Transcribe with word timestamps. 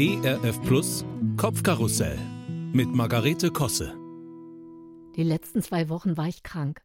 ERF 0.00 0.62
Plus 0.62 1.04
Kopfkarussell 1.36 2.16
mit 2.72 2.86
Margarete 2.94 3.50
Kosse. 3.50 3.96
Die 5.16 5.24
letzten 5.24 5.60
zwei 5.60 5.88
Wochen 5.88 6.16
war 6.16 6.28
ich 6.28 6.44
krank. 6.44 6.82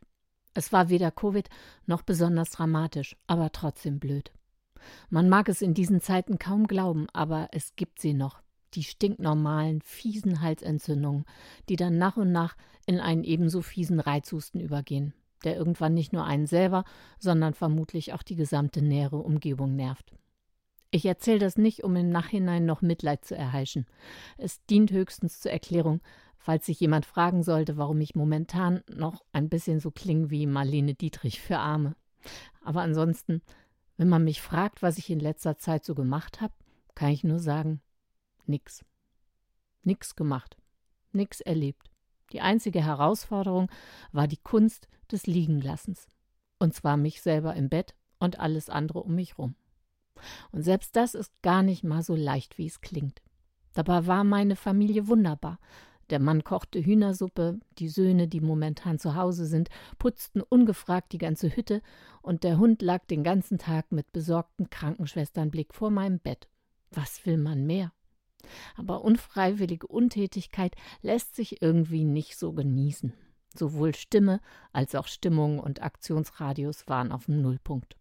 Es 0.55 0.73
war 0.73 0.89
weder 0.89 1.11
Covid 1.11 1.47
noch 1.85 2.01
besonders 2.01 2.49
dramatisch, 2.49 3.15
aber 3.27 3.51
trotzdem 3.51 3.99
blöd. 3.99 4.31
Man 5.11 5.29
mag 5.29 5.47
es 5.47 5.61
in 5.61 5.75
diesen 5.75 6.01
Zeiten 6.01 6.39
kaum 6.39 6.65
glauben, 6.65 7.05
aber 7.13 7.49
es 7.51 7.75
gibt 7.75 8.01
sie 8.01 8.15
noch. 8.15 8.41
Die 8.73 8.83
stinknormalen, 8.83 9.83
fiesen 9.83 10.41
Halsentzündungen, 10.41 11.25
die 11.69 11.75
dann 11.75 11.99
nach 11.99 12.17
und 12.17 12.31
nach 12.31 12.57
in 12.87 12.99
einen 12.99 13.23
ebenso 13.23 13.61
fiesen 13.61 13.99
Reizhusten 13.99 14.59
übergehen, 14.59 15.13
der 15.43 15.55
irgendwann 15.55 15.93
nicht 15.93 16.13
nur 16.13 16.25
einen 16.25 16.47
selber, 16.47 16.83
sondern 17.19 17.53
vermutlich 17.53 18.13
auch 18.13 18.23
die 18.23 18.35
gesamte 18.35 18.81
nähere 18.81 19.17
Umgebung 19.17 19.75
nervt. 19.75 20.15
Ich 20.95 21.07
erzähle 21.07 21.39
das 21.39 21.57
nicht, 21.57 21.83
um 21.83 21.95
im 21.95 22.09
Nachhinein 22.09 22.67
noch 22.67 22.83
Mitleid 22.83 23.25
zu 23.25 23.35
erheischen. 23.35 23.87
Es 24.37 24.63
dient 24.67 24.91
höchstens 24.91 25.39
zur 25.39 25.51
Erklärung, 25.51 26.01
falls 26.37 26.67
sich 26.67 26.79
jemand 26.79 27.07
fragen 27.07 27.41
sollte, 27.41 27.77
warum 27.77 27.99
ich 27.99 28.13
momentan 28.13 28.83
noch 28.87 29.25
ein 29.31 29.49
bisschen 29.49 29.79
so 29.79 29.89
klinge 29.89 30.29
wie 30.29 30.45
Marlene 30.45 30.93
Dietrich 30.93 31.41
für 31.41 31.57
Arme. 31.57 31.95
Aber 32.63 32.81
ansonsten, 32.81 33.41
wenn 33.97 34.07
man 34.07 34.23
mich 34.23 34.39
fragt, 34.39 34.83
was 34.83 34.99
ich 34.99 35.09
in 35.09 35.19
letzter 35.19 35.57
Zeit 35.57 35.83
so 35.83 35.95
gemacht 35.95 36.41
habe, 36.41 36.53
kann 36.93 37.09
ich 37.09 37.23
nur 37.23 37.39
sagen, 37.39 37.81
nix. 38.45 38.85
Nix 39.81 40.15
gemacht. 40.15 40.57
Nix 41.11 41.41
erlebt. 41.41 41.89
Die 42.33 42.41
einzige 42.41 42.85
Herausforderung 42.85 43.67
war 44.11 44.27
die 44.27 44.37
Kunst 44.37 44.87
des 45.11 45.25
Liegenlassens. 45.25 46.07
Und 46.59 46.75
zwar 46.75 46.97
mich 46.97 47.23
selber 47.23 47.55
im 47.55 47.69
Bett 47.69 47.95
und 48.19 48.39
alles 48.39 48.69
andere 48.69 48.99
um 48.99 49.15
mich 49.15 49.39
rum. 49.39 49.55
Und 50.51 50.63
selbst 50.63 50.95
das 50.95 51.15
ist 51.15 51.33
gar 51.41 51.63
nicht 51.63 51.83
mal 51.83 52.03
so 52.03 52.15
leicht, 52.15 52.57
wie 52.57 52.67
es 52.67 52.81
klingt. 52.81 53.21
Dabei 53.73 54.05
war 54.05 54.23
meine 54.23 54.55
Familie 54.55 55.07
wunderbar. 55.07 55.59
Der 56.09 56.19
Mann 56.19 56.43
kochte 56.43 56.83
Hühnersuppe, 56.83 57.59
die 57.79 57.87
Söhne, 57.89 58.27
die 58.27 58.41
momentan 58.41 58.99
zu 58.99 59.15
Hause 59.15 59.45
sind, 59.45 59.69
putzten 59.97 60.41
ungefragt 60.41 61.11
die 61.11 61.17
ganze 61.17 61.55
Hütte, 61.55 61.81
und 62.21 62.43
der 62.43 62.57
Hund 62.57 62.81
lag 62.81 63.05
den 63.05 63.23
ganzen 63.23 63.57
Tag 63.57 63.91
mit 63.91 64.11
besorgtem 64.11 64.69
Krankenschwesternblick 64.69 65.73
vor 65.73 65.89
meinem 65.89 66.19
Bett. 66.19 66.49
Was 66.91 67.25
will 67.25 67.37
man 67.37 67.65
mehr? 67.65 67.91
Aber 68.75 69.03
unfreiwillige 69.03 69.87
Untätigkeit 69.87 70.75
lässt 71.01 71.35
sich 71.35 71.61
irgendwie 71.61 72.03
nicht 72.03 72.37
so 72.37 72.53
genießen. 72.53 73.13
Sowohl 73.55 73.95
Stimme 73.95 74.41
als 74.71 74.95
auch 74.95 75.07
Stimmung 75.07 75.59
und 75.59 75.81
Aktionsradius 75.81 76.87
waren 76.87 77.11
auf 77.11 77.25
dem 77.25 77.41
Nullpunkt. 77.41 77.95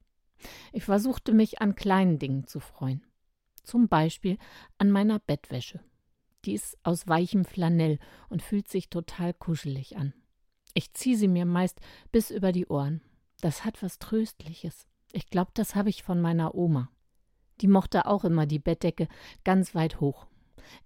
Ich 0.73 0.85
versuchte 0.85 1.33
mich 1.33 1.61
an 1.61 1.75
kleinen 1.75 2.19
Dingen 2.19 2.47
zu 2.47 2.61
freuen. 2.61 3.05
Zum 3.63 3.89
Beispiel 3.89 4.39
an 4.79 4.91
meiner 4.91 5.19
Bettwäsche. 5.19 5.81
Die 6.45 6.55
ist 6.55 6.77
aus 6.83 7.07
weichem 7.07 7.45
Flanell 7.45 7.99
und 8.29 8.43
fühlt 8.43 8.69
sich 8.69 8.91
total 8.91 9.33
kuschelig 9.33 9.97
an. 9.97 10.13
Ich 10.75 10.93
ziehe 10.95 11.17
sie 11.17 11.29
mir 11.29 11.45
meist 11.45 11.81
bis 12.11 12.31
über 12.31 12.53
die 12.53 12.67
Ohren. 12.67 13.01
Das 13.41 13.65
hat 13.65 13.83
was 13.83 13.99
Tröstliches. 13.99 14.87
Ich 15.13 15.27
glaube, 15.27 15.51
das 15.55 15.75
habe 15.75 15.91
ich 15.91 16.03
von 16.03 16.21
meiner 16.21 16.55
Oma. 16.55 16.91
Die 17.61 17.69
mochte 17.69 18.07
auch 18.07 18.25
immer 18.25 18.47
die 18.47 18.59
Bettdecke 18.59 19.09
ganz 19.45 19.75
weit 19.75 20.01
hoch. 20.01 20.27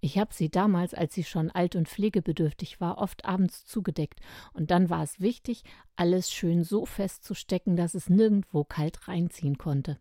Ich 0.01 0.19
habe 0.19 0.33
sie 0.33 0.51
damals, 0.51 0.95
als 0.95 1.15
sie 1.15 1.25
schon 1.25 1.51
alt 1.51 1.77
und 1.77 1.89
pflegebedürftig 1.89 2.81
war, 2.81 2.99
oft 2.99 3.25
abends 3.25 3.65
zugedeckt, 3.67 4.21
und 4.53 4.71
dann 4.71 4.91
war 4.91 5.03
es 5.03 5.21
wichtig, 5.21 5.65
alles 5.97 6.31
schön 6.31 6.65
so 6.65 6.87
festzustecken, 6.87 7.77
dass 7.77 7.95
es 7.95 8.09
nirgendwo 8.09 8.65
kalt 8.65 9.09
reinziehen 9.09 9.59
konnte. 9.59 9.99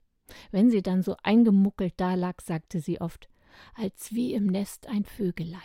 Wenn 0.51 0.71
sie 0.71 0.81
dann 0.81 1.03
so 1.03 1.15
eingemuckelt 1.23 1.93
dalag, 1.97 2.41
sagte 2.41 2.79
sie 2.79 2.99
oft, 3.01 3.29
als 3.75 4.13
wie 4.13 4.33
im 4.33 4.47
Nest 4.47 4.87
ein 4.87 5.05
Vögelein. 5.05 5.61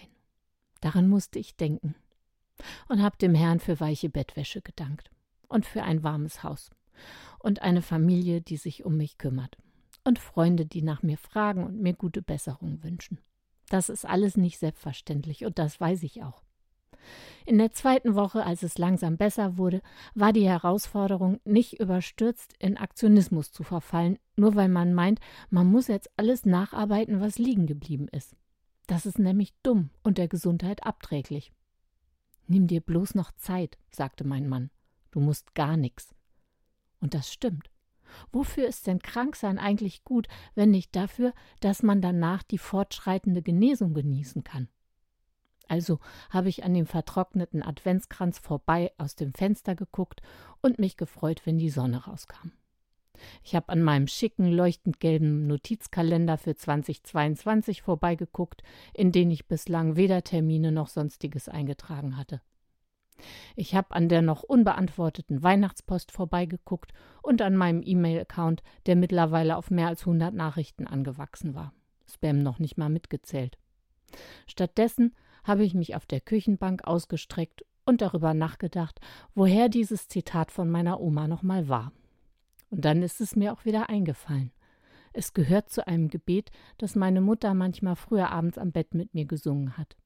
Daran 0.81 1.09
musste 1.09 1.39
ich 1.39 1.57
denken 1.57 1.95
und 2.89 3.03
hab 3.03 3.19
dem 3.19 3.35
Herrn 3.35 3.61
für 3.61 3.81
weiche 3.81 4.11
Bettwäsche 4.11 4.63
gedankt 4.63 5.11
und 5.49 5.67
für 5.67 5.83
ein 5.83 6.03
warmes 6.03 6.43
Haus 6.43 6.71
und 7.39 7.63
eine 7.63 7.83
Familie, 7.83 8.41
die 8.41 8.57
sich 8.57 8.85
um 8.85 8.97
mich 8.97 9.19
kümmert 9.19 9.57
und 10.05 10.19
Freunde, 10.19 10.67
die 10.67 10.83
nach 10.83 11.03
mir 11.03 11.19
fragen 11.19 11.65
und 11.65 11.81
mir 11.81 11.95
gute 11.95 12.23
Besserung 12.23 12.83
wünschen. 12.83 13.19
Das 13.71 13.89
ist 13.89 14.05
alles 14.05 14.37
nicht 14.37 14.59
selbstverständlich 14.59 15.47
und 15.47 15.59
das 15.59 15.81
weiß 15.81 16.03
ich 16.03 16.23
auch. 16.23 16.43
In 17.47 17.57
der 17.57 17.73
zweiten 17.73 18.15
Woche, 18.15 18.45
als 18.45 18.63
es 18.63 18.77
langsam 18.77 19.17
besser 19.17 19.57
wurde, 19.57 19.81
war 20.15 20.33
die 20.33 20.47
Herausforderung, 20.47 21.41
nicht 21.45 21.81
überstürzt 21.81 22.55
in 22.59 22.77
Aktionismus 22.77 23.53
zu 23.53 23.63
verfallen, 23.63 24.19
nur 24.37 24.57
weil 24.57 24.69
man 24.69 24.93
meint, 24.93 25.21
man 25.49 25.67
muss 25.67 25.87
jetzt 25.87 26.11
alles 26.17 26.45
nacharbeiten, 26.45 27.21
was 27.21 27.39
liegen 27.39 27.67
geblieben 27.67 28.09
ist. 28.09 28.37
Das 28.87 29.07
ist 29.07 29.19
nämlich 29.19 29.55
dumm 29.63 29.91
und 30.03 30.19
der 30.19 30.29
Gesundheit 30.29 30.85
abträglich. 30.85 31.53
Nimm 32.49 32.67
dir 32.67 32.81
bloß 32.81 33.15
noch 33.15 33.31
Zeit, 33.33 33.79
sagte 33.91 34.25
mein 34.25 34.49
Mann. 34.49 34.71
Du 35.13 35.21
musst 35.21 35.55
gar 35.55 35.77
nichts. 35.77 36.15
Und 37.01 37.15
das 37.15 37.33
stimmt. 37.33 37.71
Wofür 38.33 38.67
ist 38.67 38.87
denn 38.87 39.01
Kranksein 39.01 39.59
eigentlich 39.59 40.05
gut, 40.05 40.29
wenn 40.55 40.71
nicht 40.71 40.95
dafür, 40.97 41.33
dass 41.61 41.83
man 41.83 42.01
danach 42.01 42.43
die 42.43 42.59
fortschreitende 42.59 43.43
Genesung 43.43 43.95
genießen 43.95 44.45
kann? 44.45 44.69
Also 45.69 46.01
habe 46.31 46.49
ich 46.49 46.65
an 46.65 46.75
dem 46.75 46.87
vertrockneten 46.87 47.63
Adventskranz 47.63 48.41
vorbei 48.41 48.93
aus 48.99 49.15
dem 49.15 49.33
Fenster 49.33 49.77
geguckt 49.77 50.21
und 50.63 50.81
mich 50.81 50.97
gefreut, 50.97 51.43
wenn 51.45 51.59
die 51.59 51.71
Sonne 51.71 52.05
rauskam. 52.07 52.51
Ich 53.45 53.55
habe 53.55 53.69
an 53.69 53.83
meinem 53.83 54.09
schicken, 54.09 54.51
leuchtend 54.51 54.99
gelben 54.99 55.47
Notizkalender 55.47 56.39
für 56.39 56.57
2022 56.57 57.83
vorbeigeguckt, 57.83 58.63
in 58.95 59.13
den 59.13 59.31
ich 59.31 59.47
bislang 59.47 59.95
weder 59.95 60.25
Termine 60.25 60.73
noch 60.73 60.89
sonstiges 60.89 61.49
eingetragen 61.49 62.17
hatte. 62.17 62.41
Ich 63.57 63.75
habe 63.75 63.95
an 63.95 64.09
der 64.09 64.23
noch 64.23 64.43
unbeantworteten 64.43 65.43
Weihnachtspost 65.43 66.13
vorbeigeguckt 66.13 66.93
und 67.23 67.43
an 67.43 67.57
meinem 67.57 67.83
E-Mail-Account, 67.85 68.63
der 68.87 68.97
mittlerweile 68.97 69.57
auf 69.57 69.71
mehr 69.71 69.89
als 69.89 70.01
100 70.03 70.35
Nachrichten 70.35 70.87
angewachsen 70.87 71.55
war. 71.55 71.73
Spam 72.07 72.39
noch 72.39 72.59
nicht 72.59 72.77
mal 72.77 72.89
mitgezählt. 72.89 73.59
Stattdessen 74.47 75.15
habe 75.45 75.65
ich 75.65 75.75
mich 75.75 75.95
auf 75.95 76.07
der 76.07 76.21
Küchenbank 76.21 76.85
ausgestreckt 76.85 77.65
und 77.87 78.03
darüber 78.03 78.35
nachgedacht, 78.35 79.01
woher 79.35 79.69
dieses 79.69 80.09
Zitat 80.09 80.51
von 80.51 80.71
meiner 80.71 81.01
Oma 81.01 81.29
nochmal 81.29 81.69
war. 81.69 81.93
Und 82.71 82.85
dann 82.85 83.03
ist 83.03 83.21
es 83.21 83.37
mir 83.37 83.53
auch 83.53 83.65
wieder 83.65 83.89
eingefallen. 83.89 84.53
Es 85.13 85.33
gehört 85.33 85.71
zu 85.71 85.87
einem 85.87 86.09
Gebet, 86.09 86.51
das 86.79 86.95
meine 86.95 87.21
Mutter 87.21 87.53
manchmal 87.55 87.97
früher 87.97 88.31
abends 88.31 88.59
am 88.59 88.71
Bett 88.71 88.95
mit 88.95 89.13
mir 89.13 89.25
gesungen 89.25 89.77
hat. 89.77 89.97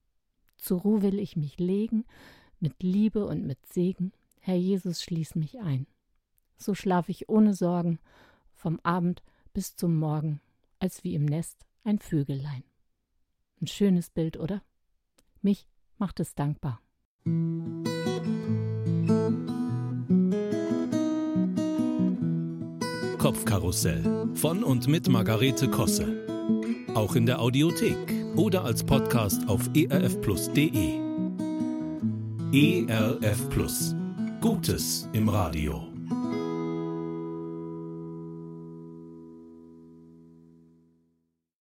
Zur 0.56 0.81
Ruhe 0.81 1.02
will 1.02 1.19
ich 1.19 1.36
mich 1.36 1.58
legen, 1.58 2.04
mit 2.64 2.82
Liebe 2.82 3.26
und 3.26 3.47
mit 3.47 3.58
Segen, 3.66 4.12
Herr 4.41 4.56
Jesus, 4.56 5.02
schließ 5.02 5.34
mich 5.34 5.60
ein. 5.60 5.86
So 6.56 6.75
schlaf 6.75 7.10
ich 7.10 7.28
ohne 7.28 7.52
Sorgen, 7.52 7.98
vom 8.54 8.80
Abend 8.82 9.22
bis 9.52 9.76
zum 9.76 9.97
Morgen, 9.97 10.41
als 10.78 11.04
wie 11.04 11.14
im 11.14 11.26
Nest 11.26 11.66
ein 11.84 11.98
Vögelein. 11.98 12.64
Ein 13.60 13.66
schönes 13.66 14.08
Bild, 14.08 14.38
oder? 14.38 14.62
Mich 15.42 15.69
macht 15.98 16.20
es 16.20 16.34
dankbar. 16.34 16.80
Kopfkarussell 23.19 24.31
von 24.34 24.64
und 24.64 24.88
mit 24.88 25.06
Margarete 25.10 25.69
Kosse. 25.69 26.86
Auch 26.94 27.14
in 27.14 27.26
der 27.26 27.41
Audiothek 27.41 28.36
oder 28.36 28.64
als 28.64 28.84
Podcast 28.84 29.46
auf 29.50 29.69
erfplus.de. 29.75 31.03
ERF 32.54 33.48
Plus. 33.50 33.97
Gutes 34.41 35.09
im 35.12 35.28
Radio. 35.28 35.94